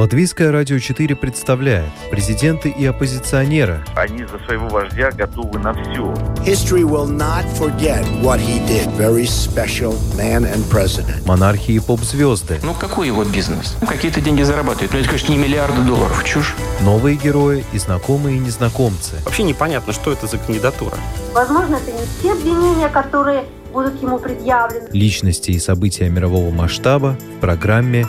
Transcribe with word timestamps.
Латвийское 0.00 0.50
радио 0.50 0.78
4 0.78 1.14
представляет 1.14 1.90
президенты 2.10 2.70
и 2.70 2.86
оппозиционеры. 2.86 3.84
Они 3.94 4.24
за 4.24 4.38
своего 4.46 4.66
вождя 4.68 5.10
готовы 5.10 5.58
на 5.58 5.74
все. 5.74 6.14
History 6.42 6.84
will 6.84 7.06
not 7.06 7.44
forget 7.58 8.02
what 8.22 8.40
he 8.40 8.66
did. 8.66 8.88
Very 8.96 9.26
special 9.26 9.92
man 10.16 10.50
and 10.50 10.64
president. 10.70 11.26
Монархии 11.26 11.74
и 11.74 11.80
поп-звезды. 11.80 12.60
Ну, 12.62 12.72
какой 12.72 13.08
его 13.08 13.24
бизнес? 13.24 13.76
Ну, 13.82 13.86
какие-то 13.86 14.22
деньги 14.22 14.42
зарабатывает. 14.42 14.90
Ну, 14.94 15.00
это, 15.00 15.06
конечно, 15.06 15.32
не 15.32 15.36
миллиарды 15.36 15.82
долларов. 15.82 16.24
Чушь. 16.24 16.56
Новые 16.80 17.16
герои 17.16 17.62
и 17.74 17.78
знакомые 17.78 18.38
и 18.38 18.40
незнакомцы. 18.40 19.16
Вообще 19.26 19.42
непонятно, 19.42 19.92
что 19.92 20.10
это 20.10 20.26
за 20.26 20.38
кандидатура. 20.38 20.96
Возможно, 21.34 21.74
это 21.74 21.92
не 21.92 22.06
те 22.22 22.32
обвинения, 22.32 22.88
которые 22.88 23.44
будут 23.70 24.02
ему 24.02 24.18
предъявлены. 24.18 24.88
Личности 24.92 25.50
и 25.50 25.58
события 25.58 26.08
мирового 26.08 26.50
масштаба 26.50 27.18
в 27.36 27.40
программе 27.40 28.06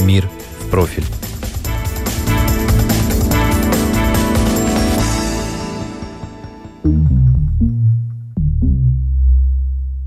«Мир 0.00 0.28
в 0.60 0.70
профиль». 0.70 1.04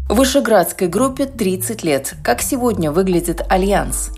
Вышеградской 0.09 0.87
группе 0.87 1.25
30 1.25 1.83
лет. 1.83 2.15
Как 2.23 2.41
сегодня 2.41 2.91
выглядит 2.91 3.41
Альянс? 3.49 4.11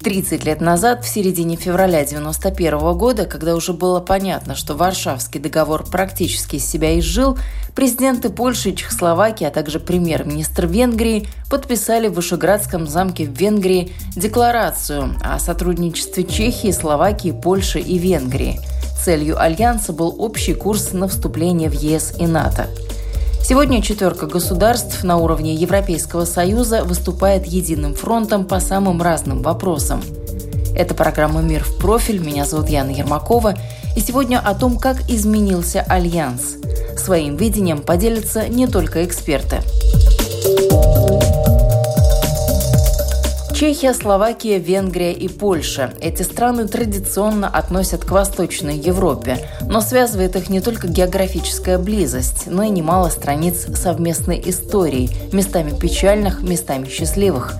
30 0.00 0.44
лет 0.44 0.60
назад, 0.60 1.04
в 1.04 1.08
середине 1.08 1.56
февраля 1.56 2.00
1991 2.00 2.96
года, 2.96 3.24
когда 3.24 3.56
уже 3.56 3.72
было 3.72 4.00
понятно, 4.00 4.54
что 4.54 4.74
Варшавский 4.74 5.40
договор 5.40 5.84
практически 5.84 6.56
из 6.56 6.64
себя 6.64 6.98
изжил, 6.98 7.36
президенты 7.74 8.30
Польши 8.30 8.70
и 8.70 8.76
Чехословакии, 8.76 9.44
а 9.44 9.50
также 9.50 9.80
премьер-министр 9.80 10.66
Венгрии 10.66 11.28
подписали 11.50 12.08
в 12.08 12.14
Вышеградском 12.14 12.86
замке 12.86 13.24
в 13.24 13.32
Венгрии 13.32 13.92
декларацию 14.14 15.16
о 15.22 15.38
сотрудничестве 15.40 16.24
Чехии, 16.24 16.70
Словакии, 16.70 17.32
Польши 17.32 17.80
и 17.80 17.98
Венгрии. 17.98 18.60
Целью 19.04 19.40
Альянса 19.40 19.92
был 19.92 20.14
общий 20.18 20.54
курс 20.54 20.92
на 20.92 21.08
вступление 21.08 21.70
в 21.70 21.74
ЕС 21.74 22.14
и 22.18 22.26
НАТО. 22.26 22.68
Сегодня 23.48 23.80
четверка 23.80 24.26
государств 24.26 25.02
на 25.04 25.16
уровне 25.16 25.54
Европейского 25.54 26.26
Союза 26.26 26.84
выступает 26.84 27.46
единым 27.46 27.94
фронтом 27.94 28.44
по 28.44 28.60
самым 28.60 29.00
разным 29.00 29.40
вопросам. 29.40 30.02
Это 30.76 30.94
программа 30.94 31.40
«Мир 31.40 31.64
в 31.64 31.78
профиль». 31.78 32.18
Меня 32.18 32.44
зовут 32.44 32.68
Яна 32.68 32.90
Ермакова. 32.90 33.54
И 33.96 34.00
сегодня 34.00 34.38
о 34.38 34.54
том, 34.54 34.76
как 34.76 35.00
изменился 35.08 35.80
Альянс. 35.80 36.56
Своим 36.98 37.36
видением 37.36 37.80
поделятся 37.80 38.46
не 38.48 38.66
только 38.66 39.06
эксперты. 39.06 39.62
Чехия, 43.58 43.92
Словакия, 43.92 44.58
Венгрия 44.58 45.12
и 45.12 45.26
Польша. 45.26 45.92
Эти 46.00 46.22
страны 46.22 46.68
традиционно 46.68 47.48
относят 47.48 48.04
к 48.04 48.12
Восточной 48.12 48.78
Европе, 48.78 49.48
но 49.62 49.80
связывает 49.80 50.36
их 50.36 50.48
не 50.48 50.60
только 50.60 50.86
географическая 50.86 51.76
близость, 51.76 52.44
но 52.46 52.62
и 52.62 52.68
немало 52.68 53.08
страниц 53.08 53.66
совместной 53.74 54.40
истории, 54.46 55.10
местами 55.32 55.76
печальных, 55.76 56.40
местами 56.40 56.86
счастливых. 56.88 57.56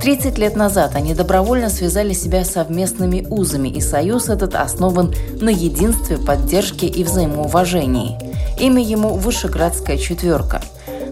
30 0.00 0.38
лет 0.38 0.56
назад 0.56 0.96
они 0.96 1.12
добровольно 1.12 1.68
связали 1.68 2.14
себя 2.14 2.46
совместными 2.46 3.26
узами, 3.28 3.68
и 3.68 3.82
союз 3.82 4.30
этот 4.30 4.54
основан 4.54 5.14
на 5.38 5.50
единстве, 5.50 6.16
поддержке 6.16 6.86
и 6.86 7.04
взаимоуважении. 7.04 8.16
Имя 8.58 8.82
ему 8.82 9.16
«Вышеградская 9.16 9.98
четверка». 9.98 10.62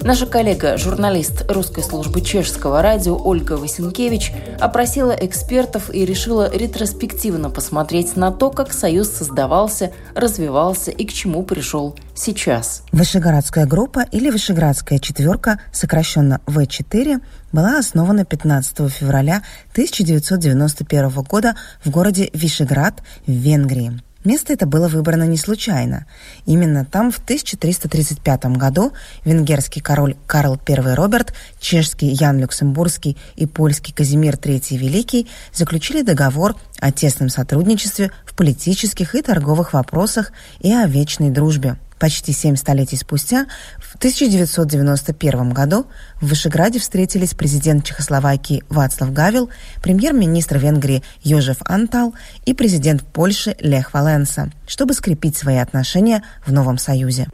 Наша 0.02 0.24
коллега, 0.24 0.78
журналист 0.78 1.44
русской 1.50 1.84
службы 1.84 2.22
чешского 2.22 2.80
радио 2.80 3.20
Ольга 3.22 3.52
Васенкевич 3.58 4.32
опросила 4.58 5.12
экспертов 5.12 5.92
и 5.92 6.06
решила 6.06 6.50
ретроспективно 6.50 7.50
посмотреть 7.50 8.16
на 8.16 8.32
то, 8.32 8.50
как 8.50 8.72
Союз 8.72 9.10
создавался, 9.10 9.92
развивался 10.14 10.90
и 10.90 11.04
к 11.04 11.12
чему 11.12 11.42
пришел 11.42 11.98
сейчас. 12.14 12.82
Вышеградская 12.92 13.66
группа 13.66 14.00
или 14.00 14.30
Вышеградская 14.30 14.98
четверка, 14.98 15.60
сокращенно 15.70 16.40
В4, 16.46 17.20
была 17.52 17.78
основана 17.78 18.24
15 18.24 18.90
февраля 18.90 19.42
1991 19.72 21.10
года 21.22 21.56
в 21.84 21.90
городе 21.90 22.30
Вишеград 22.32 23.02
в 23.26 23.30
Венгрии. 23.32 24.00
Место 24.22 24.52
это 24.52 24.66
было 24.66 24.86
выбрано 24.86 25.24
не 25.24 25.38
случайно. 25.38 26.06
Именно 26.44 26.84
там 26.84 27.10
в 27.10 27.18
1335 27.18 28.44
году 28.56 28.92
венгерский 29.24 29.80
король 29.80 30.14
Карл 30.26 30.60
I 30.68 30.94
Роберт, 30.94 31.32
чешский 31.58 32.08
Ян 32.08 32.38
Люксембургский 32.38 33.16
и 33.36 33.46
польский 33.46 33.94
Казимир 33.94 34.34
III 34.34 34.76
Великий 34.76 35.26
заключили 35.54 36.02
договор 36.02 36.54
о 36.80 36.92
тесном 36.92 37.30
сотрудничестве 37.30 38.10
в 38.26 38.36
политических 38.36 39.14
и 39.14 39.22
торговых 39.22 39.72
вопросах 39.72 40.32
и 40.60 40.70
о 40.70 40.86
вечной 40.86 41.30
дружбе. 41.30 41.76
Почти 42.00 42.32
семь 42.32 42.56
столетий 42.56 42.96
спустя, 42.96 43.44
в 43.78 43.96
1991 43.96 45.52
году, 45.52 45.84
в 46.22 46.28
Вышеграде 46.30 46.78
встретились 46.78 47.34
президент 47.34 47.84
Чехословакии 47.84 48.62
Вацлав 48.70 49.12
Гавел, 49.12 49.50
премьер-министр 49.82 50.56
Венгрии 50.56 51.02
Йожеф 51.22 51.58
Антал 51.66 52.14
и 52.46 52.54
президент 52.54 53.02
Польши 53.02 53.54
Лех 53.60 53.92
Валенса, 53.92 54.50
чтобы 54.66 54.94
скрепить 54.94 55.36
свои 55.36 55.58
отношения 55.58 56.22
в 56.46 56.52
новом 56.52 56.78
союзе. 56.78 57.26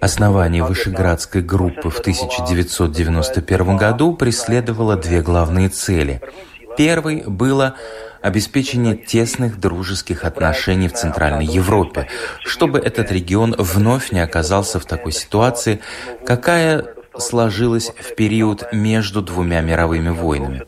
Основание 0.00 0.62
Вышеградской 0.62 1.42
группы 1.42 1.90
в 1.90 1.98
1991 1.98 3.76
году 3.76 4.14
преследовало 4.14 4.96
две 4.96 5.22
главные 5.22 5.70
цели. 5.70 6.20
Первой 6.76 7.24
было 7.26 7.74
обеспечение 8.22 8.96
тесных 8.96 9.58
дружеских 9.58 10.24
отношений 10.24 10.88
в 10.88 10.94
Центральной 10.94 11.46
Европе, 11.46 12.08
чтобы 12.44 12.78
этот 12.78 13.10
регион 13.10 13.54
вновь 13.58 14.12
не 14.12 14.20
оказался 14.20 14.78
в 14.78 14.86
такой 14.86 15.12
ситуации, 15.12 15.80
какая 16.24 16.94
сложилась 17.18 17.90
в 17.98 18.14
период 18.14 18.72
между 18.72 19.22
двумя 19.22 19.60
мировыми 19.60 20.10
войнами. 20.10 20.62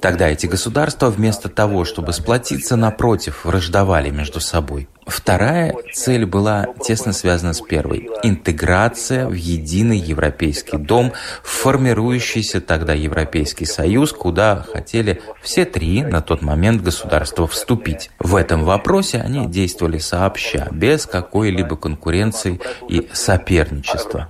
Тогда 0.00 0.28
эти 0.28 0.46
государства 0.46 1.10
вместо 1.10 1.48
того, 1.48 1.84
чтобы 1.84 2.12
сплотиться, 2.12 2.76
напротив, 2.76 3.44
враждовали 3.44 4.10
между 4.10 4.40
собой. 4.40 4.88
Вторая 5.06 5.74
цель 5.92 6.24
была 6.24 6.66
тесно 6.82 7.12
связана 7.12 7.52
с 7.52 7.60
первой– 7.60 8.08
интеграция 8.22 9.26
в 9.26 9.34
единый 9.34 9.98
европейский 9.98 10.78
дом, 10.78 11.12
формирующийся 11.42 12.60
тогда 12.60 12.94
Европейский 12.94 13.66
Союз, 13.66 14.12
куда 14.12 14.64
хотели 14.72 15.20
все 15.42 15.64
три 15.64 16.02
на 16.02 16.22
тот 16.22 16.42
момент 16.42 16.82
государства 16.82 17.46
вступить. 17.46 18.10
В 18.18 18.36
этом 18.36 18.64
вопросе 18.64 19.18
они 19.18 19.46
действовали 19.46 19.98
сообща, 19.98 20.68
без 20.70 21.06
какой-либо 21.06 21.76
конкуренции 21.76 22.60
и 22.88 23.08
соперничества. 23.12 24.26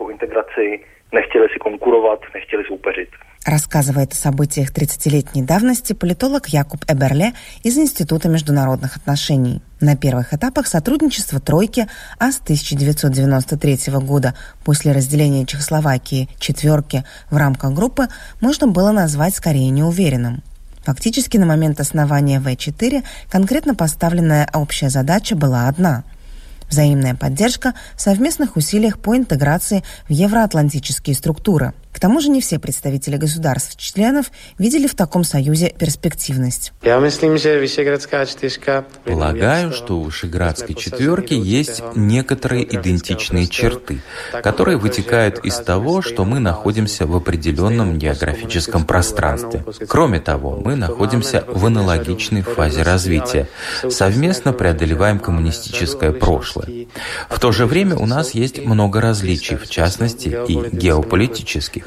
Нechtěli 1.15 1.49
si 1.53 1.59
konkurovat, 1.59 2.21
nechtěli 2.35 2.65
soupeřit. 2.65 3.09
Рассказывает 3.44 4.15
о 4.15 4.16
событиях 4.16 4.72
30-летней 4.72 5.43
давности 5.43 5.93
политолог 5.93 6.49
Якуб 6.49 6.82
Эберле 6.88 7.34
из 7.62 7.77
Института 7.77 8.31
международных 8.31 8.97
отношений. 8.97 9.60
На 9.81 9.97
первых 9.97 10.32
этапах 10.32 10.66
сотрудничества 10.66 11.41
«тройки», 11.41 11.87
а 12.19 12.32
с 12.32 12.38
1993 12.38 13.93
года 14.00 14.34
после 14.65 14.93
разделения 14.93 15.44
Чехословакии 15.44 16.31
«четверки» 16.38 17.05
в 17.31 17.37
рамках 17.37 17.75
группы 17.75 18.09
можно 18.41 18.66
было 18.66 18.93
назвать 18.93 19.37
скорее 19.37 19.69
неуверенным. 19.69 20.43
Фактически 20.84 21.37
на 21.37 21.44
момент 21.44 21.81
основания 21.81 22.41
В4 22.41 23.05
конкретно 23.28 23.75
поставленная 23.75 24.49
общая 24.55 24.88
задача 24.88 25.37
была 25.37 25.69
одна– 25.69 26.05
взаимная 26.75 27.15
поддержка 27.15 27.75
в 27.95 28.01
совместных 28.01 28.57
усилиях 28.57 28.99
по 28.99 29.17
интеграции 29.17 29.85
в 30.09 30.12
евроатлантические 30.12 31.15
структуры– 31.15 31.73
к 31.95 32.01
тому 32.01 32.21
же 32.21 32.29
не 32.29 32.41
все 32.41 32.59
представители 32.59 33.17
государств-членов 33.17 34.33
видели 34.59 34.89
в 34.89 34.97
таком 34.97 35.23
союзе 35.23 35.73
перспективность. 35.79 36.73
Полагаю, 39.05 39.73
что 39.73 39.99
у 39.99 40.03
Вышеградской 40.03 40.75
четверки 40.75 41.35
есть 41.35 41.82
некоторые 41.94 42.65
идентичные 42.65 43.47
черты, 43.47 44.03
которые 44.43 44.76
вытекают 44.76 45.38
из 45.44 45.55
того, 45.59 46.03
что 46.03 46.25
мы 46.25 46.41
находимся 46.41 47.06
в 47.06 47.15
определенном 47.15 47.97
географическом 47.97 48.85
пространстве. 48.85 49.65
Кроме 49.88 50.19
того, 50.19 50.56
мы 50.56 50.75
находимся 50.75 51.44
в 51.47 51.65
аналогичной 51.65 52.43
фазе 52.43 52.82
развития. 52.82 53.49
Совместно 53.88 54.53
преодолеваем 54.53 55.21
коммунистическое 55.21 56.11
прошлое. 56.11 56.63
В 57.28 57.38
то 57.38 57.52
же 57.52 57.66
время 57.66 57.96
у 57.96 58.06
нас 58.06 58.34
есть 58.34 58.64
много 58.64 59.00
различий, 59.00 59.56
в 59.56 59.69
частности 59.69 60.28
и 60.49 60.76
геополитических. 60.76 61.87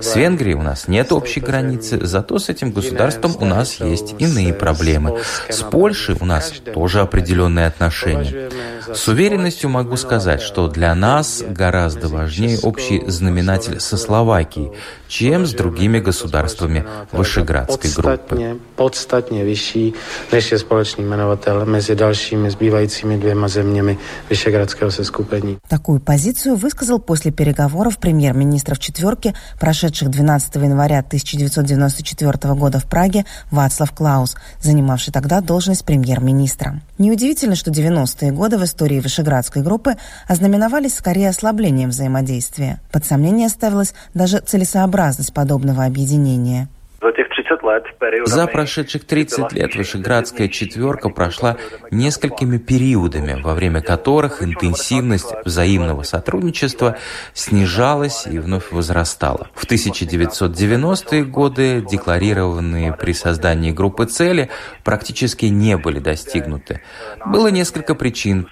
С 0.00 0.16
Венгрией 0.16 0.54
у 0.54 0.62
нас 0.62 0.88
нет 0.88 1.12
общей 1.12 1.40
границы, 1.40 1.98
зато 2.04 2.38
с 2.38 2.48
этим 2.48 2.72
государством 2.72 3.36
у 3.40 3.44
нас 3.44 3.80
есть 3.80 4.14
иные 4.18 4.52
проблемы. 4.52 5.18
С 5.48 5.62
Польшей 5.62 6.16
у 6.20 6.24
нас 6.24 6.52
тоже 6.74 7.00
определенные 7.00 7.66
отношения. 7.66 8.50
С 8.92 9.08
уверенностью 9.08 9.70
могу 9.70 9.96
сказать, 9.96 10.40
что 10.40 10.68
для 10.68 10.94
нас 10.94 11.42
гораздо 11.46 12.08
важнее 12.08 12.58
общий 12.62 13.02
знаменатель 13.06 13.80
со 13.80 13.96
Словакией, 13.96 14.72
чем 15.08 15.46
с 15.46 15.52
другими 15.52 16.00
государствами 16.00 16.84
Вышеградской 17.12 17.90
группы. 17.90 18.58
Podstatně 18.76 19.44
vyšší, 19.44 19.94
než 20.32 20.52
je 20.52 20.58
společný 20.58 21.04
jmenovatel 21.04 21.66
mezi 21.66 21.94
dalšími 21.94 22.50
zbývajícími 22.50 23.18
dvěma 23.18 23.48
zeměmi 23.48 23.98
Vyšegradského 24.30 24.90
seskupení. 24.90 25.58
Такую 25.68 26.00
позицию 26.00 26.56
высказал 26.56 26.98
после 26.98 27.30
переговоров 27.30 27.98
премьер-министров 27.98 28.78
четверки, 28.78 29.34
прошедших 29.58 30.10
12 30.10 30.56
января 30.56 30.98
1994 30.98 32.54
года 32.54 32.78
в 32.78 32.84
Праге, 32.84 33.24
Вацлав 33.50 33.92
Клаус, 33.92 34.36
занимавший 34.60 35.12
тогда 35.12 35.40
должность 35.40 35.84
премьер-министра. 35.84 36.80
Неудивительно, 36.98 37.54
что 37.54 37.70
90-е 37.70 38.32
годы 38.32 38.58
в 38.58 38.64
истории 38.64 39.00
Вышеградской 39.00 39.62
группы 39.62 39.96
ознаменовались 40.26 40.94
скорее 40.94 41.30
ослаблением 41.30 41.90
взаимодействия. 41.90 42.80
Под 42.92 43.06
сомнение 43.06 43.48
ставилась 43.48 43.94
даже 44.14 44.40
целесообразность 44.40 45.32
подобного 45.32 45.84
объединения. 45.84 46.68
За 48.26 48.46
прошедших 48.48 49.04
30 49.04 49.52
лет 49.52 49.76
Вышеградская 49.76 50.48
четверка 50.48 51.08
прошла 51.10 51.56
несколькими 51.92 52.58
периодами, 52.58 53.40
во 53.40 53.54
время 53.54 53.82
которых 53.82 54.42
интенсивность 54.42 55.32
взаимного 55.44 56.02
сотрудничества 56.02 56.96
снижалась 57.34 58.26
и 58.26 58.40
вновь 58.40 58.72
возрастала. 58.72 59.48
В 59.54 59.64
1990-е 59.70 61.24
годы 61.24 61.84
декларированные 61.88 62.92
при 62.92 63.12
создании 63.12 63.70
группы 63.70 64.06
цели 64.06 64.50
практически 64.82 65.46
не 65.46 65.76
были 65.76 66.00
достигнуты. 66.00 66.82
Было 67.24 67.46
несколько 67.48 67.94
причин. 67.94 68.48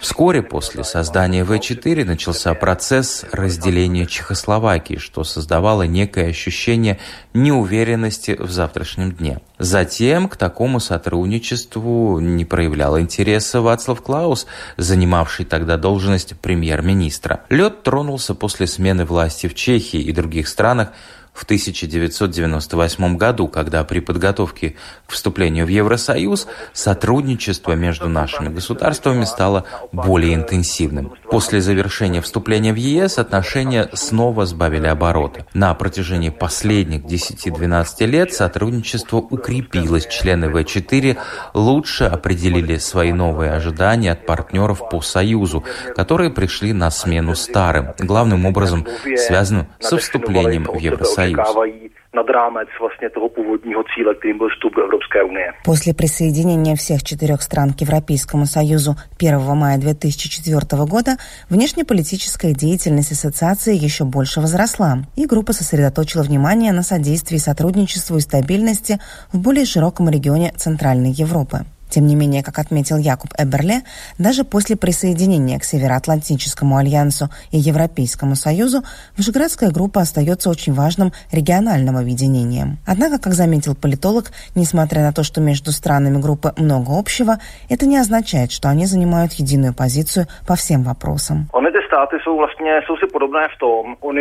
Вскоре 0.00 0.42
после 0.42 0.82
создания 0.82 1.44
В4 1.44 2.06
начался 2.06 2.54
процесс 2.54 3.26
разделения 3.32 4.06
Чехословакии, 4.06 4.96
что 4.96 5.24
создавало 5.24 5.82
некое 5.82 6.30
ощущение 6.30 6.98
неуверенности 7.34 8.34
в 8.38 8.50
завтрашнем 8.50 9.12
дне. 9.12 9.40
Затем 9.58 10.30
к 10.30 10.38
такому 10.38 10.80
сотрудничеству 10.80 12.18
не 12.18 12.46
проявлял 12.46 12.98
интереса 12.98 13.60
Вацлав 13.60 14.00
Клаус, 14.00 14.46
занимавший 14.78 15.44
тогда 15.44 15.76
должность 15.76 16.34
премьер-министра. 16.40 17.44
Лед 17.50 17.82
тронулся 17.82 18.34
после 18.34 18.66
смены 18.66 19.04
власти 19.04 19.48
в 19.48 19.54
Чехии 19.54 20.00
и 20.00 20.12
других 20.12 20.48
странах, 20.48 20.92
в 21.32 21.44
1998 21.44 23.16
году, 23.16 23.48
когда 23.48 23.84
при 23.84 24.00
подготовке 24.00 24.76
к 25.06 25.12
вступлению 25.12 25.66
в 25.66 25.68
Евросоюз 25.68 26.46
сотрудничество 26.72 27.72
между 27.72 28.08
нашими 28.08 28.48
государствами 28.48 29.24
стало 29.24 29.64
более 29.92 30.34
интенсивным. 30.34 31.12
После 31.30 31.60
завершения 31.60 32.20
вступления 32.20 32.72
в 32.72 32.76
ЕС 32.76 33.18
отношения 33.18 33.88
снова 33.94 34.46
сбавили 34.46 34.86
обороты. 34.86 35.46
На 35.54 35.74
протяжении 35.74 36.30
последних 36.30 37.02
10-12 37.04 38.06
лет 38.06 38.32
сотрудничество 38.32 39.16
укрепилось. 39.18 40.06
Члены 40.06 40.46
В4 40.46 41.16
лучше 41.54 42.04
определили 42.04 42.76
свои 42.76 43.12
новые 43.12 43.52
ожидания 43.52 44.12
от 44.12 44.26
партнеров 44.26 44.88
по 44.90 45.00
Союзу, 45.00 45.64
которые 45.94 46.30
пришли 46.30 46.72
на 46.72 46.90
смену 46.90 47.34
старым, 47.34 47.92
главным 47.98 48.46
образом 48.46 48.86
связанным 49.16 49.68
со 49.78 49.98
вступлением 49.98 50.64
в 50.64 50.78
Евросоюз. 50.78 51.19
Союз. 51.20 51.90
nad 52.14 52.28
rámec 52.30 52.68
vlastně 52.80 53.10
toho 53.10 53.28
původního 53.28 53.82
cíle, 53.94 54.14
kterým 54.14 54.38
byl 54.38 54.48
vstup 54.48 54.74
do 54.74 54.82
Evropské 54.84 55.22
unie. 55.22 55.52
После 55.64 55.94
присоединения 55.94 56.74
всех 56.76 57.02
четырех 57.02 57.42
стран 57.42 57.72
к 57.72 57.80
Европейскому 57.80 58.46
Союзу 58.46 58.96
1 59.18 59.56
мая 59.56 59.78
2004 59.78 60.84
года 60.84 61.16
внешнеполитическая 61.50 62.52
деятельность 62.52 63.12
ассоциации 63.12 63.74
еще 63.74 64.04
больше 64.04 64.40
возросла, 64.40 64.98
и 65.16 65.26
группа 65.26 65.52
сосредоточила 65.52 66.22
внимание 66.22 66.72
на 66.72 66.82
содействии 66.82 67.38
сотрудничеству 67.38 68.16
и 68.16 68.20
стабильности 68.20 68.98
в 69.32 69.38
более 69.38 69.64
широком 69.64 70.08
регионе 70.08 70.52
Центральной 70.56 71.12
Европы. 71.12 71.64
Тем 71.90 72.06
не 72.06 72.14
менее, 72.14 72.42
как 72.42 72.58
отметил 72.58 72.96
Якуб 72.96 73.30
Эберле, 73.36 73.82
даже 74.18 74.44
после 74.44 74.76
присоединения 74.76 75.58
к 75.58 75.64
Североатлантическому 75.64 76.76
альянсу 76.76 77.28
и 77.50 77.58
Европейскому 77.58 78.36
Союзу 78.36 78.82
Вышеградская 79.16 79.70
группа 79.70 80.00
остается 80.00 80.50
очень 80.50 80.72
важным 80.72 81.12
региональным 81.32 81.96
объединением. 81.96 82.78
Однако, 82.86 83.18
как 83.18 83.34
заметил 83.34 83.74
политолог, 83.74 84.30
несмотря 84.54 85.02
на 85.02 85.12
то, 85.12 85.22
что 85.22 85.40
между 85.40 85.72
странами 85.72 86.20
группы 86.20 86.52
много 86.56 86.98
общего, 86.98 87.38
это 87.68 87.86
не 87.86 87.98
означает, 87.98 88.52
что 88.52 88.68
они 88.68 88.86
занимают 88.86 89.32
единую 89.34 89.74
позицию 89.74 90.26
по 90.46 90.54
всем 90.56 90.82
вопросам. 90.84 91.48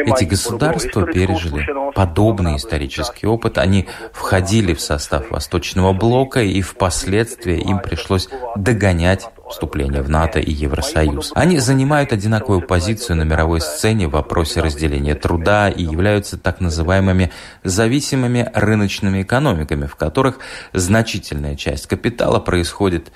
Эти 0.10 0.24
государства 0.26 1.06
пережили 1.06 1.94
подобный 1.94 2.56
исторический 2.56 3.28
опыт. 3.28 3.58
Они 3.58 3.88
входили 4.12 4.74
в 4.74 4.82
состав 4.82 5.30
Восточного 5.32 5.94
блока 5.94 6.42
и 6.42 6.62
впоследствии 6.62 7.59
им 7.60 7.80
пришлось 7.80 8.30
догонять 8.56 9.28
вступление 9.50 10.02
в 10.02 10.10
НАТО 10.10 10.40
и 10.40 10.52
Евросоюз. 10.52 11.32
Они 11.36 11.60
занимают 11.60 12.14
одинаковую 12.14 12.62
позицию 12.62 13.18
на 13.18 13.24
мировой 13.24 13.62
сцене 13.62 14.08
в 14.08 14.12
вопросе 14.12 14.62
разделения 14.62 15.16
труда 15.16 15.70
и 15.70 15.84
являются 15.84 16.38
так 16.38 16.62
называемыми 16.62 17.32
зависимыми 17.64 18.50
рыночными 18.54 19.24
экономиками, 19.24 19.86
в 19.86 19.96
которых 19.96 20.40
значительная 20.74 21.56
часть 21.56 21.88
капитала 21.88 22.40
происходит 22.40 23.12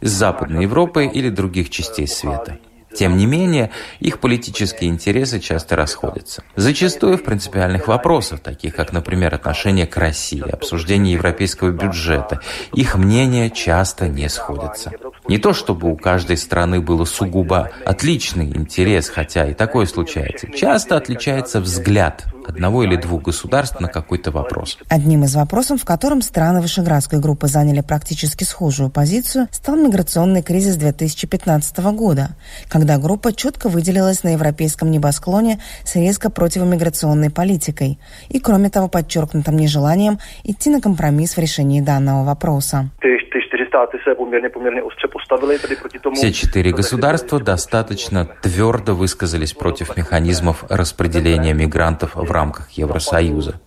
из 0.00 0.12
Западной 0.12 0.62
Европы 0.62 1.06
или 1.06 1.30
других 1.30 1.70
частей 1.70 2.06
света. 2.06 2.58
Тем 2.96 3.18
не 3.18 3.26
менее, 3.26 3.70
их 4.00 4.20
политические 4.20 4.88
интересы 4.88 5.38
часто 5.38 5.76
расходятся. 5.76 6.42
Зачастую 6.56 7.18
в 7.18 7.24
принципиальных 7.24 7.88
вопросах, 7.88 8.40
таких 8.40 8.74
как, 8.74 8.92
например, 8.92 9.34
отношение 9.34 9.86
к 9.86 9.98
России, 9.98 10.42
обсуждение 10.50 11.12
европейского 11.12 11.70
бюджета, 11.70 12.40
их 12.72 12.96
мнения 12.96 13.50
часто 13.50 14.08
не 14.08 14.30
сходятся. 14.30 14.92
Не 15.28 15.36
то 15.36 15.52
чтобы 15.52 15.90
у 15.92 15.96
каждой 15.96 16.38
страны 16.38 16.80
было 16.80 17.04
сугубо 17.04 17.70
отличный 17.84 18.46
интерес, 18.46 19.10
хотя 19.10 19.46
и 19.46 19.52
такое 19.52 19.84
случается. 19.84 20.50
Часто 20.50 20.96
отличается 20.96 21.60
взгляд 21.60 22.24
одного 22.48 22.84
или 22.84 22.96
двух 22.96 23.22
государств 23.22 23.80
на 23.80 23.88
какой-то 23.88 24.30
вопрос. 24.30 24.78
Одним 24.88 25.24
из 25.24 25.34
вопросов, 25.34 25.82
в 25.82 25.84
котором 25.84 26.22
страны 26.22 26.60
Вышеградской 26.60 27.18
группы 27.18 27.48
заняли 27.48 27.80
практически 27.80 28.44
схожую 28.44 28.90
позицию, 28.90 29.48
стал 29.50 29.76
миграционный 29.76 30.42
кризис 30.42 30.76
2015 30.76 31.78
года, 31.94 32.30
когда 32.68 32.98
группа 32.98 33.32
четко 33.32 33.68
выделилась 33.68 34.22
на 34.22 34.30
европейском 34.30 34.90
небосклоне 34.90 35.60
с 35.84 35.94
резко 35.96 36.30
противомиграционной 36.30 37.30
политикой 37.30 37.98
и, 38.28 38.40
кроме 38.40 38.70
того, 38.70 38.88
подчеркнутым 38.88 39.56
нежеланием 39.56 40.18
идти 40.44 40.70
на 40.70 40.80
компромисс 40.80 41.36
в 41.36 41.38
решении 41.38 41.80
данного 41.80 42.24
вопроса. 42.24 42.90
Все 46.14 46.32
четыре 46.32 46.72
государства 46.72 47.40
достаточно 47.40 48.24
твердо 48.42 48.94
высказались 48.94 49.52
против 49.52 49.96
механизмов 49.96 50.64
распределения 50.68 51.52
мигрантов 51.52 52.14
в 52.14 52.30
рамках 52.30 52.70
Евросоюза. 52.70 53.60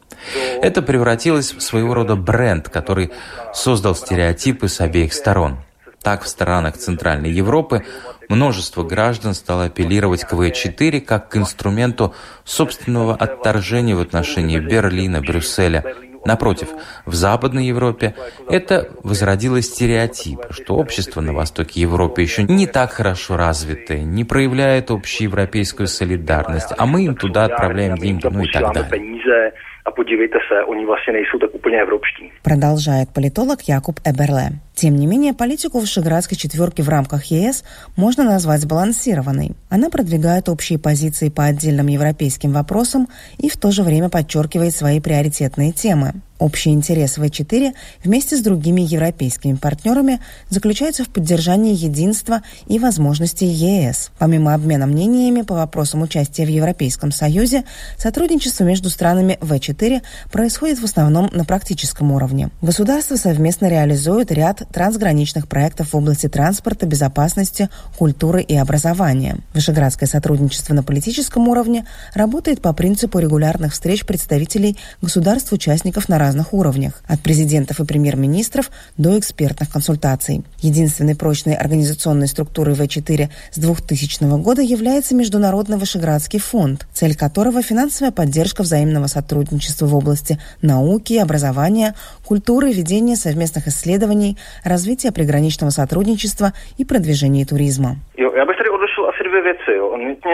Это 0.62 0.82
превратилось 0.82 1.54
в 1.54 1.62
своего 1.62 1.94
рода 1.94 2.16
бренд, 2.16 2.70
который 2.70 3.12
создал 3.54 3.96
стереотипы 3.96 4.68
с 4.68 4.82
обеих 4.82 5.14
сторон. 5.14 5.58
Так, 6.02 6.24
в 6.24 6.28
странах 6.28 6.78
Центральной 6.78 7.30
Европы 7.30 7.84
множество 8.30 8.84
граждан 8.84 9.34
стало 9.34 9.66
апеллировать 9.66 10.24
к 10.24 10.34
В4 10.34 11.02
как 11.02 11.30
к 11.30 11.38
инструменту 11.38 12.14
собственного 12.46 13.16
отторжения 13.16 13.96
в 13.96 14.02
отношении 14.02 14.60
Берлина, 14.60 15.20
Брюсселя, 15.20 15.84
Напротив, 16.26 16.70
в 17.06 17.14
Западной 17.14 17.66
Европе 17.68 18.16
это 18.50 18.90
возродило 19.04 19.62
стереотип, 19.62 20.40
что 20.52 20.76
общество 20.76 21.22
на 21.22 21.34
востоке 21.34 21.82
Европы 21.82 22.22
еще 22.22 22.44
не 22.44 22.68
так 22.68 22.92
хорошо 22.92 23.38
развитое, 23.38 24.02
не 24.02 24.24
проявляет 24.24 24.92
общеевропейскую 24.92 25.88
солидарность, 25.88 26.74
а 26.78 26.86
мы 26.86 27.06
им 27.06 27.16
туда 27.16 27.46
отправляем 27.46 27.98
деньги, 27.98 28.28
ну 28.28 28.44
и 28.44 28.52
так 28.52 28.74
далее. 28.74 29.54
A 29.90 29.92
podívejte 29.92 30.38
se, 30.48 30.64
oni 30.64 30.86
vlastně 30.86 31.14
nejsou 31.14 31.38
tak 31.40 31.56
úplně 31.56 31.78
evropští. 31.82 32.32
Продолжает 32.42 33.10
политолог 33.14 33.58
Якуб 33.68 34.00
Эберле. 34.06 34.50
Тем 34.76 34.96
не 34.96 35.08
менее, 35.08 35.34
политику 35.34 35.80
Вышеградской 35.80 36.38
четверки 36.38 36.82
в 36.82 36.90
рамках 36.90 37.26
ЕС 37.32 37.64
можно 37.98 38.24
назвать 38.24 38.62
сбалансированной. 38.62 39.50
Она 39.70 39.90
продвигает 39.90 40.48
общие 40.48 40.80
позиции 40.80 41.30
по 41.30 41.44
отдельным 41.44 41.88
европейским 41.88 42.52
вопросам 42.52 43.08
и 43.40 43.50
в 43.50 43.58
то 43.58 43.72
же 43.72 43.84
время 43.84 44.10
подчеркивает 44.10 44.76
свои 44.76 45.00
приоритетные 45.02 45.72
темы. 45.72 46.14
Общий 46.40 46.70
интерес 46.70 47.18
В4 47.18 47.74
вместе 48.06 48.38
с 48.38 48.42
другими 48.42 48.82
европейскими 48.82 49.56
партнерами 49.56 50.22
заключается 50.50 51.04
в 51.04 51.10
поддержании 51.10 51.76
единства 51.76 52.44
и 52.66 52.80
возможностей 52.80 53.46
ЕС. 53.46 54.12
Помимо 54.18 54.54
обмена 54.54 54.88
мнениями 54.88 55.42
по 55.42 55.56
вопросам 55.56 56.02
участия 56.02 56.46
в 56.46 56.50
Европейском 56.50 57.12
Союзе, 57.12 57.66
сотрудничество 57.98 58.64
между 58.64 58.90
странами 58.90 59.38
В4 59.42 60.02
происходит 60.32 60.80
в 60.80 60.86
основном 60.86 61.30
на 61.34 61.44
практическом 61.44 62.14
уровне. 62.14 62.50
Государства 62.62 63.18
совместно 63.18 63.68
реализуют 63.68 64.32
ряд 64.32 64.64
трансграничных 64.72 65.46
проектов 65.50 65.92
в 65.92 65.98
области 65.98 66.30
транспорта, 66.30 66.86
безопасности, 66.86 67.68
культуры 67.98 68.42
и 68.42 68.56
образования. 68.56 69.40
Вышеградское 69.54 70.08
сотрудничество 70.08 70.74
на 70.74 70.84
политическом 70.84 71.50
уровне 71.50 71.86
работает 72.14 72.62
по 72.62 72.72
принципу 72.72 73.20
регулярных 73.20 73.74
встреч 73.74 74.06
представителей 74.06 74.78
государств-участников 75.02 76.08
на 76.08 76.18
разных 76.18 76.29
уровнях, 76.52 77.02
от 77.08 77.22
президентов 77.22 77.80
и 77.80 77.86
премьер-министров 77.86 78.72
до 78.98 79.18
экспертных 79.18 79.72
консультаций. 79.72 80.44
Единственной 80.60 81.16
прочной 81.16 81.56
организационной 81.56 82.28
структурой 82.28 82.76
В4 82.76 83.30
с 83.52 83.58
2000 83.58 84.42
года 84.42 84.62
является 84.62 85.16
Международный 85.16 85.78
Вышеградский 85.78 86.40
фонд, 86.40 86.88
цель 86.94 87.16
которого– 87.16 87.62
финансовая 87.64 88.12
поддержка 88.12 88.64
взаимного 88.64 89.08
сотрудничества 89.08 89.86
в 89.86 89.96
области 89.96 90.40
науки, 90.62 91.14
образования, 91.14 91.96
культуры, 92.26 92.72
ведения 92.72 93.16
совместных 93.16 93.68
исследований, 93.68 94.38
развития 94.64 95.12
приграничного 95.12 95.70
сотрудничества 95.70 96.54
и 96.78 96.86
продвижения 96.86 97.46
туризма. 97.46 97.98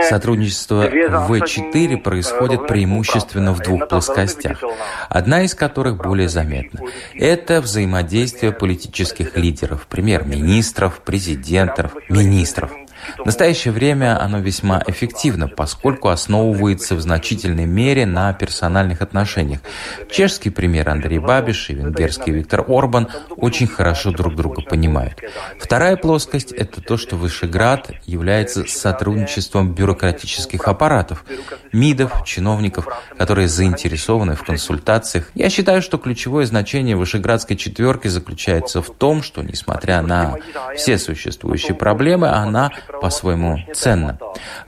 Сотрудничество 0.01 0.89
В4 0.89 1.97
происходит 1.97 2.67
преимущественно 2.67 3.53
в 3.53 3.59
двух 3.59 3.87
плоскостях, 3.87 4.63
одна 5.09 5.43
из 5.43 5.53
которых 5.53 5.84
более 5.93 6.29
заметна. 6.29 6.81
Это 7.13 7.61
взаимодействие 7.61 8.51
политических 8.51 9.37
лидеров, 9.37 9.87
премьер-министров, 9.87 11.01
президентов, 11.03 11.95
министров– 12.09 12.71
в 13.17 13.25
настоящее 13.25 13.73
время 13.73 14.21
оно 14.21 14.39
весьма 14.39 14.81
эффективно, 14.87 15.47
поскольку 15.47 16.09
основывается 16.09 16.95
в 16.95 17.01
значительной 17.01 17.65
мере 17.65 18.05
на 18.05 18.33
персональных 18.33 19.01
отношениях. 19.01 19.61
Чешский 20.09 20.49
пример 20.49 20.89
Андрей 20.89 21.19
Бабиш 21.19 21.69
и 21.69 21.73
венгерский 21.73 22.31
Виктор 22.31 22.65
Орбан 22.67 23.07
очень 23.37 23.67
хорошо 23.67 24.11
друг 24.11 24.35
друга 24.35 24.61
понимают. 24.61 25.21
Вторая 25.59 25.97
плоскость– 25.97 26.51
это 26.53 26.81
то, 26.81 26.97
что 26.97 27.15
Вышеград 27.15 27.91
является 28.05 28.65
сотрудничеством 28.65 29.73
бюрократических 29.73 30.67
аппаратов, 30.67 31.25
МИДов, 31.71 32.23
чиновников, 32.25 32.87
которые 33.17 33.47
заинтересованы 33.47 34.35
в 34.35 34.43
консультациях. 34.43 35.29
Я 35.33 35.49
считаю, 35.49 35.81
что 35.81 35.97
ключевое 35.97 36.45
значение 36.45 36.95
Вышеградской 36.95 37.55
четверки 37.55 38.07
заключается 38.07 38.81
в 38.81 38.89
том, 38.89 39.23
что, 39.23 39.41
несмотря 39.41 40.01
на 40.01 40.35
все 40.75 40.97
существующие 40.97 41.75
проблемы, 41.75 42.29
она 42.29 42.71
по-своему 43.01 43.59
ценно. 43.73 44.17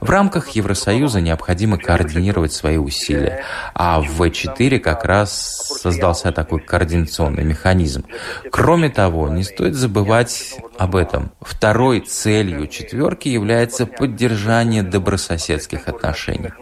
В 0.00 0.10
рамках 0.10 0.50
Евросоюза 0.50 1.20
необходимо 1.20 1.78
координировать 1.78 2.52
свои 2.52 2.76
усилия, 2.76 3.44
а 3.74 4.00
в 4.00 4.22
В4 4.22 4.78
как 4.78 5.04
раз 5.04 5.78
создался 5.80 6.32
такой 6.32 6.60
координационный 6.60 7.44
механизм. 7.44 8.04
Кроме 8.50 8.88
того, 8.90 9.28
не 9.28 9.44
стоит 9.44 9.74
забывать 9.74 10.56
об 10.76 10.96
этом. 10.96 11.32
Второй 11.40 12.00
целью 12.00 12.66
четверки 12.66 13.28
является 13.28 13.86
поддержание 13.86 14.82
добрососедских 14.82 15.88
отношений. 15.88 16.52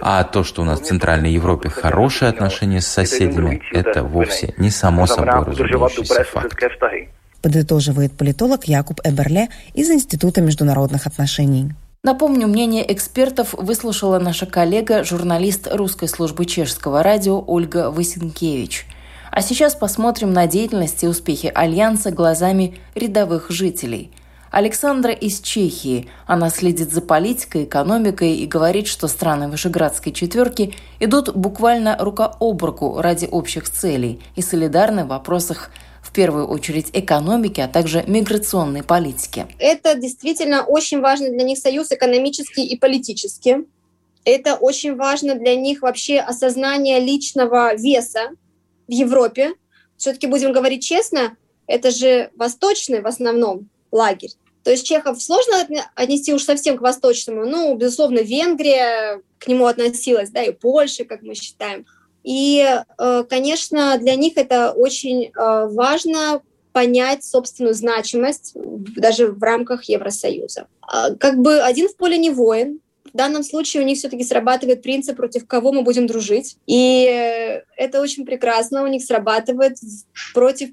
А 0.00 0.24
то, 0.24 0.44
что 0.44 0.62
у 0.62 0.64
нас 0.64 0.80
в 0.80 0.84
Центральной 0.84 1.32
Европе 1.32 1.68
хорошие 1.68 2.28
отношения 2.28 2.80
с 2.80 2.86
соседями, 2.86 3.62
это 3.72 4.02
вовсе 4.02 4.54
не 4.58 4.70
само 4.70 5.06
собой 5.06 5.44
разумеющийся 5.44 6.24
факт 6.24 6.54
подытоживает 7.42 8.12
политолог 8.12 8.64
Якуб 8.64 9.00
Эберле 9.04 9.48
из 9.74 9.90
Института 9.90 10.40
международных 10.40 11.06
отношений. 11.06 11.72
Напомню, 12.04 12.46
мнение 12.46 12.90
экспертов 12.92 13.54
выслушала 13.54 14.18
наша 14.18 14.46
коллега, 14.46 15.04
журналист 15.04 15.68
русской 15.72 16.08
службы 16.08 16.44
чешского 16.44 17.02
радио 17.02 17.42
Ольга 17.46 17.90
Васенкевич. 17.90 18.86
А 19.30 19.42
сейчас 19.42 19.74
посмотрим 19.74 20.32
на 20.32 20.46
деятельность 20.46 21.02
и 21.02 21.08
успехи 21.08 21.50
Альянса 21.54 22.10
глазами 22.10 22.76
рядовых 22.94 23.50
жителей. 23.50 24.10
Александра 24.50 25.12
из 25.12 25.40
Чехии. 25.40 26.08
Она 26.26 26.50
следит 26.50 26.92
за 26.92 27.02
политикой, 27.02 27.64
экономикой 27.64 28.36
и 28.36 28.46
говорит, 28.46 28.86
что 28.86 29.08
страны 29.08 29.48
Вышеградской 29.48 30.12
четверки 30.12 30.74
идут 31.00 31.34
буквально 31.34 31.96
рука 31.98 32.32
об 32.40 32.64
руку 32.64 33.00
ради 33.00 33.26
общих 33.26 33.68
целей 33.68 34.22
и 34.36 34.42
солидарны 34.42 35.04
в 35.04 35.08
вопросах 35.08 35.70
в 36.08 36.12
первую 36.12 36.46
очередь 36.46 36.88
экономики, 36.94 37.60
а 37.60 37.68
также 37.68 38.02
миграционной 38.06 38.82
политики. 38.82 39.46
Это 39.58 39.94
действительно 39.94 40.64
очень 40.64 41.00
важно 41.00 41.28
для 41.28 41.42
них 41.44 41.58
союз 41.58 41.92
экономический 41.92 42.66
и 42.66 42.78
политический. 42.78 43.66
Это 44.24 44.54
очень 44.54 44.96
важно 44.96 45.34
для 45.34 45.54
них 45.54 45.82
вообще 45.82 46.18
осознание 46.20 46.98
личного 46.98 47.74
веса 47.74 48.30
в 48.86 48.92
Европе. 48.92 49.52
Все-таки 49.98 50.26
будем 50.26 50.52
говорить 50.52 50.82
честно, 50.82 51.36
это 51.66 51.90
же 51.90 52.30
восточный 52.36 53.02
в 53.02 53.06
основном 53.06 53.68
лагерь. 53.92 54.32
То 54.64 54.70
есть 54.70 54.86
чехов 54.86 55.22
сложно 55.22 55.66
отнести 55.94 56.32
уж 56.32 56.42
совсем 56.42 56.78
к 56.78 56.80
восточному. 56.80 57.44
Ну, 57.44 57.74
безусловно, 57.76 58.20
Венгрия 58.20 59.20
к 59.38 59.46
нему 59.46 59.66
относилась, 59.66 60.30
да, 60.30 60.42
и 60.42 60.52
Польша, 60.52 61.04
как 61.04 61.22
мы 61.22 61.34
считаем. 61.34 61.86
И, 62.28 62.62
э, 62.62 63.24
конечно, 63.26 63.96
для 63.96 64.14
них 64.14 64.36
это 64.36 64.72
очень 64.72 65.24
э, 65.24 65.30
важно 65.70 66.42
понять 66.72 67.24
собственную 67.24 67.72
значимость 67.74 68.52
даже 68.54 69.28
в 69.28 69.42
рамках 69.42 69.84
Евросоюза. 69.84 70.66
А, 70.82 71.14
как 71.14 71.38
бы 71.38 71.60
один 71.60 71.88
в 71.88 71.96
поле 71.96 72.18
не 72.18 72.28
воин. 72.28 72.80
В 73.14 73.16
данном 73.16 73.42
случае 73.42 73.82
у 73.82 73.86
них 73.86 73.96
все-таки 73.96 74.24
срабатывает 74.24 74.82
принцип, 74.82 75.16
против 75.16 75.46
кого 75.46 75.72
мы 75.72 75.80
будем 75.80 76.06
дружить. 76.06 76.58
И 76.66 77.04
это 77.78 78.02
очень 78.02 78.26
прекрасно. 78.26 78.84
У 78.84 78.86
них 78.88 79.02
срабатывает 79.02 79.78
против 80.34 80.68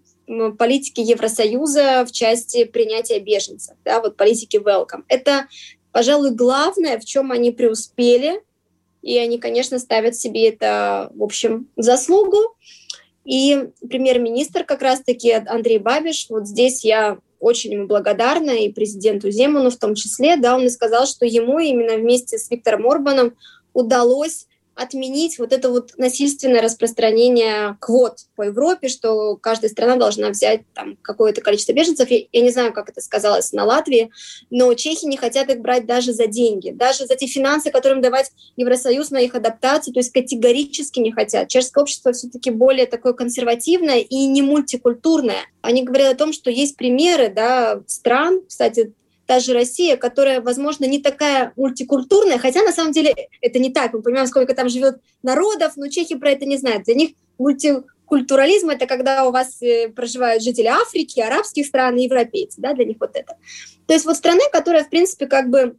политики 0.59 0.99
Евросоюза 0.99 2.03
в 2.05 2.11
части 2.11 2.65
принятия 2.65 3.19
беженцев, 3.19 3.77
да, 3.85 4.01
вот 4.01 4.17
политики 4.17 4.57
welcome. 4.57 5.03
Это, 5.07 5.47
пожалуй, 5.93 6.31
главное, 6.31 6.99
в 6.99 7.05
чем 7.05 7.31
они 7.31 7.51
преуспели– 7.51 8.41
и 9.05 9.19
они, 9.19 9.37
конечно, 9.37 9.77
ставят 9.77 10.15
себе 10.15 10.49
это, 10.49 11.11
в 11.13 11.21
общем, 11.21 11.69
заслугу. 11.75 12.39
И 13.23 13.69
премьер-министр 13.87 14.63
как 14.63 14.81
раз-таки 14.81 15.31
Андрей 15.31 15.77
Бабиш, 15.77 16.25
вот 16.29 16.47
здесь 16.47 16.83
я 16.83 17.19
очень 17.39 17.73
ему 17.73 17.85
благодарна, 17.85 18.49
и 18.49 18.73
президенту 18.73 19.29
Земану 19.29 19.69
в 19.69 19.77
том 19.77 19.93
числе, 19.93 20.37
да, 20.37 20.55
он 20.55 20.65
и 20.65 20.69
сказал, 20.69 21.05
что 21.05 21.23
ему 21.23 21.59
именно 21.59 21.97
вместе 21.97 22.39
с 22.39 22.49
Виктором 22.49 22.87
Орбаном 22.87 23.35
удалось 23.73 24.47
отменить 24.75 25.39
вот 25.39 25.53
это 25.53 25.69
вот 25.69 25.91
насильственное 25.97 26.61
распространение 26.61 27.77
квот 27.79 28.19
по 28.35 28.43
Европе, 28.43 28.89
что 28.89 29.37
каждая 29.37 29.71
страна 29.71 29.95
должна 29.95 30.29
взять 30.29 30.61
там 30.73 30.97
какое-то 31.01 31.41
количество 31.41 31.71
беженцев. 31.71 32.09
Я, 32.09 32.19
я 32.31 32.41
не 32.41 32.49
знаю, 32.49 32.73
как 32.73 32.89
это 32.89 33.01
сказалось 33.01 33.53
на 33.53 33.63
Латвии, 33.63 34.11
но 34.49 34.73
чехи 34.73 35.05
не 35.05 35.17
хотят 35.17 35.49
их 35.49 35.61
брать 35.61 35.85
даже 35.85 36.13
за 36.13 36.27
деньги, 36.27 36.71
даже 36.71 37.05
за 37.05 37.15
те 37.15 37.25
финансы, 37.25 37.71
которым 37.71 38.01
давать 38.01 38.31
Евросоюз 38.57 39.11
на 39.11 39.17
их 39.17 39.33
адаптацию, 39.33 39.93
то 39.93 39.99
есть 39.99 40.11
категорически 40.11 40.99
не 40.99 41.11
хотят. 41.11 41.47
Чешское 41.47 41.81
общество 41.81 42.11
все-таки 42.11 42.51
более 42.51 42.85
такое 42.85 43.13
консервативное 43.13 43.99
и 43.99 44.25
не 44.25 44.41
мультикультурное. 44.41 45.47
Они 45.61 45.83
говорят 45.83 46.13
о 46.13 46.17
том, 46.17 46.33
что 46.33 46.51
есть 46.51 46.75
примеры 46.75 47.29
да, 47.29 47.81
стран, 47.87 48.41
кстати, 48.47 48.93
та 49.25 49.39
же 49.39 49.53
Россия, 49.53 49.97
которая, 49.97 50.41
возможно, 50.41 50.85
не 50.85 51.01
такая 51.01 51.53
мультикультурная, 51.55 52.37
хотя 52.37 52.63
на 52.63 52.71
самом 52.71 52.91
деле 52.91 53.15
это 53.41 53.59
не 53.59 53.71
так. 53.71 53.93
Мы 53.93 54.01
понимаем, 54.01 54.27
сколько 54.27 54.53
там 54.53 54.69
живет 54.69 54.99
народов, 55.23 55.73
но 55.75 55.87
чехи 55.87 56.15
про 56.15 56.31
это 56.31 56.45
не 56.45 56.57
знают. 56.57 56.83
Для 56.83 56.95
них 56.95 57.11
мультикультурализм— 57.37 58.69
это 58.71 58.85
когда 58.85 59.27
у 59.27 59.31
вас 59.31 59.61
э, 59.61 59.89
проживают 59.89 60.43
жители 60.43 60.67
Африки, 60.67 61.19
арабских 61.19 61.65
стран 61.65 61.97
и 61.97 62.03
европейцы, 62.03 62.61
да, 62.61 62.73
для 62.73 62.85
них 62.85 62.97
вот 62.99 63.11
это. 63.15 63.35
То 63.87 63.93
есть 63.93 64.05
вот 64.05 64.17
страны, 64.17 64.41
которая, 64.51 64.83
в 64.83 64.89
принципе, 64.89 65.27
как 65.27 65.49
бы 65.49 65.77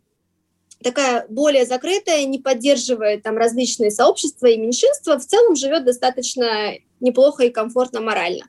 такая 0.83 1.27
более 1.29 1.67
закрытая, 1.67 2.25
не 2.25 2.39
поддерживает 2.39 3.23
там 3.23 3.37
различные 3.37 3.91
сообщества 3.91 4.47
и 4.47 4.57
меньшинства, 4.57 5.19
в 5.19 5.27
целом 5.27 5.57
живет 5.57 5.85
достаточно 5.85 6.75
неплохо 7.01 7.45
и 7.45 7.51
комфортно 7.51 8.01
морально. 8.01 8.45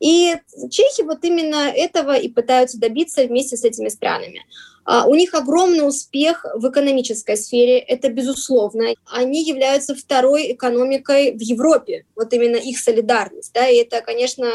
И 0.00 0.34
чехи 0.70 1.02
вот 1.02 1.24
именно 1.24 1.70
этого 1.70 2.16
и 2.16 2.28
пытаются 2.28 2.78
добиться 2.78 3.24
вместе 3.24 3.56
с 3.56 3.64
этими 3.64 3.88
странами. 3.88 4.44
Uh, 4.86 5.06
у 5.06 5.14
них 5.14 5.34
огромный 5.34 5.86
успех 5.86 6.46
в 6.54 6.66
экономической 6.66 7.36
сфере, 7.36 7.78
это 7.78 8.08
безусловно. 8.08 8.94
Они 9.04 9.44
являются 9.44 9.94
второй 9.94 10.52
экономикой 10.52 11.32
в 11.36 11.40
Европе, 11.42 12.06
вот 12.16 12.32
именно 12.32 12.56
их 12.56 12.78
солидарность. 12.78 13.52
Да, 13.52 13.68
и 13.68 13.76
это, 13.76 14.00
конечно, 14.00 14.48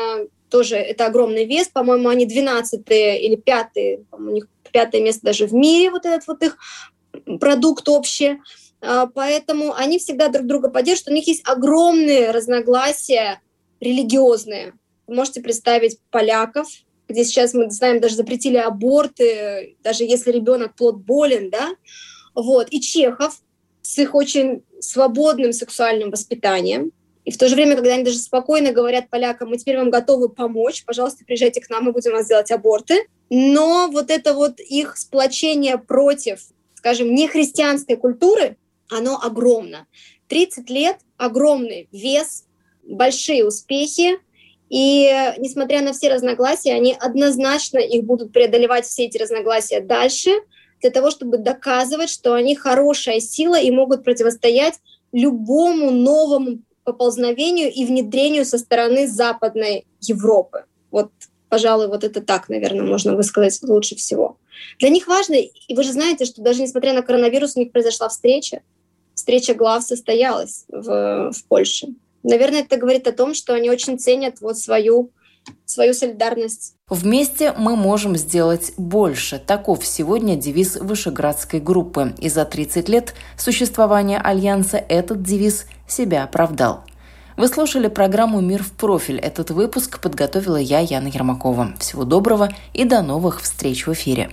тоже 0.49 0.77
это 0.77 1.05
огромный 1.05 1.45
вес. 1.45 1.67
По-моему, 1.67 2.09
они 2.09 2.25
12 2.25 2.81
или 2.89 3.35
5, 3.35 3.67
у 4.11 4.21
них 4.23 4.47
пятое 4.71 5.01
место 5.01 5.21
даже 5.23 5.45
в 5.45 5.53
мире, 5.53 5.91
вот 5.91 6.05
этот 6.07 6.27
вот 6.27 6.41
их 6.41 6.57
продукт 7.39 7.87
общий. 7.89 8.39
А, 8.81 9.07
поэтому 9.07 9.73
они 9.73 9.99
всегда 9.99 10.29
друг 10.29 10.45
друга 10.45 10.69
поддерживают. 10.69 11.11
У 11.11 11.15
них 11.15 11.27
есть 11.27 11.41
огромные 11.45 12.31
разногласия 12.31 13.41
религиозные. 13.79 14.73
Вы 15.07 15.15
можете 15.15 15.41
представить 15.41 15.99
поляков, 16.11 16.67
где 17.07 17.23
сейчас 17.23 17.53
мы 17.53 17.69
знаем, 17.69 17.99
даже 17.99 18.15
запретили 18.15 18.57
аборты, 18.57 19.75
даже 19.83 20.03
если 20.03 20.31
ребенок 20.31 20.75
плод 20.75 20.97
болен, 20.97 21.49
да, 21.49 21.71
вот, 22.33 22.67
и 22.71 22.81
чехов 22.81 23.41
с 23.81 23.97
их 23.99 24.15
очень 24.15 24.63
свободным 24.79 25.53
сексуальным 25.53 26.09
воспитанием. 26.09 26.91
И 27.25 27.31
в 27.31 27.37
то 27.37 27.47
же 27.47 27.55
время, 27.55 27.75
когда 27.75 27.93
они 27.93 28.03
даже 28.03 28.17
спокойно 28.17 28.71
говорят 28.71 29.09
полякам, 29.09 29.49
мы 29.49 29.57
теперь 29.57 29.77
вам 29.77 29.89
готовы 29.89 30.29
помочь, 30.29 30.83
пожалуйста, 30.83 31.23
приезжайте 31.25 31.61
к 31.61 31.69
нам, 31.69 31.85
мы 31.85 31.93
будем 31.93 32.11
вас 32.11 32.27
делать 32.27 32.51
аборты. 32.51 33.07
Но 33.29 33.89
вот 33.91 34.09
это 34.09 34.33
вот 34.33 34.59
их 34.59 34.97
сплочение 34.97 35.77
против, 35.77 36.41
скажем, 36.83 37.15
нехристианской 37.15 37.95
культуры, 37.95 38.57
оно 38.89 39.17
огромно. 39.17 39.87
30 40.27 40.69
лет, 40.69 40.97
огромный 41.15 41.87
вес, 41.93 42.43
большие 42.83 43.47
успехи, 43.47 44.19
и 44.69 45.33
несмотря 45.37 45.81
на 45.81 45.93
все 45.93 46.13
разногласия, 46.13 46.73
они 46.73 46.93
однозначно 46.99 47.77
их 47.77 48.03
будут 48.03 48.33
преодолевать 48.33 48.85
все 48.85 49.05
эти 49.05 49.17
разногласия 49.17 49.79
дальше, 49.79 50.31
для 50.81 50.91
того, 50.91 51.09
чтобы 51.09 51.37
доказывать, 51.37 52.09
что 52.09 52.33
они 52.33 52.53
хорошая 52.53 53.21
сила 53.21 53.57
и 53.57 53.71
могут 53.71 54.03
противостоять 54.03 54.81
любому 55.13 55.89
новому 55.89 56.59
поползновению 56.83 57.71
и 57.71 57.85
внедрению 57.85 58.43
со 58.43 58.57
стороны 58.57 59.07
Западной 59.07 59.85
Европы. 60.01 60.65
Вот, 60.91 61.11
пожалуй, 61.53 61.87
вот 61.87 62.03
это 62.03 62.19
так, 62.19 62.49
наверное, 62.49 62.81
можно 62.81 63.15
высказать 63.15 63.61
лучше 63.61 63.95
всего. 63.95 64.37
Для 64.79 64.89
них 64.89 65.05
важно, 65.05 65.35
и 65.35 65.75
вы 65.75 65.83
же 65.83 65.91
знаете, 65.91 66.25
что 66.25 66.41
даже 66.41 66.63
несмотря 66.63 66.93
на 66.93 67.03
коронавирус, 67.03 67.55
у 67.55 67.59
них 67.59 67.71
произошла 67.71 68.09
встреча. 68.09 68.61
Встреча 69.13 69.53
глав 69.53 69.83
состоялась 69.83 70.65
в, 70.67 71.31
в 71.31 71.43
Польше. 71.47 71.89
Наверное, 72.23 72.61
это 72.61 72.77
говорит 72.77 73.07
о 73.07 73.11
том, 73.11 73.35
что 73.35 73.53
они 73.53 73.69
очень 73.69 73.99
ценят 73.99 74.41
вот 74.41 74.57
свою 74.57 75.11
свою 75.65 75.93
солидарность. 75.93 76.73
Вместе 76.89 77.53
мы 77.55 77.75
можем 77.75 78.15
сделать 78.15 78.71
больше. 78.77 79.37
Таков 79.37 79.85
сегодня 79.85 80.35
девиз 80.35 80.77
Вышеградской 80.77 81.59
группы. 81.59 82.15
И 82.17 82.29
за 82.29 82.45
30 82.45 82.89
лет 82.89 83.13
существования 83.37 84.19
Альянса 84.19 84.77
этот 84.77 85.21
девиз 85.21 85.67
себя 85.87 86.23
оправдал. 86.23 86.83
Вы 87.35 87.47
слушали 87.47 87.87
программу 87.87 88.41
«Мир 88.41 88.61
в 88.61 88.71
профиль». 88.71 89.17
Этот 89.17 89.49
выпуск 89.49 89.99
подготовила 89.99 90.57
я, 90.57 90.79
Яна 90.79 91.07
Ермакова. 91.07 91.73
Всего 91.79 92.03
доброго 92.03 92.49
и 92.73 92.85
до 92.85 93.01
новых 93.01 93.41
встреч 93.41 93.87
в 93.87 93.93
эфире. 93.93 94.29